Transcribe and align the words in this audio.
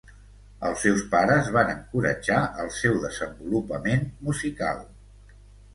Els 0.69 0.85
seus 0.85 1.03
pares 1.11 1.51
van 1.57 1.69
encoratjar 1.75 2.41
el 2.65 2.73
seu 2.79 2.99
desenvolupament 3.07 4.13
musical. 4.31 4.85